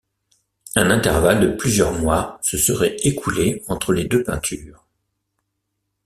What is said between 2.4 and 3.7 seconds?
se serait écoulé